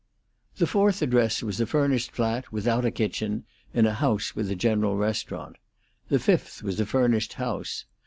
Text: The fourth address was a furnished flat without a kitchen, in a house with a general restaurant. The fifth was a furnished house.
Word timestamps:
The 0.55 0.65
fourth 0.65 1.03
address 1.03 1.43
was 1.43 1.61
a 1.61 1.67
furnished 1.67 2.09
flat 2.09 2.51
without 2.51 2.85
a 2.85 2.89
kitchen, 2.89 3.45
in 3.71 3.85
a 3.85 3.93
house 3.93 4.35
with 4.35 4.49
a 4.49 4.55
general 4.55 4.97
restaurant. 4.97 5.57
The 6.09 6.17
fifth 6.17 6.63
was 6.63 6.79
a 6.79 6.87
furnished 6.87 7.33
house. 7.33 7.85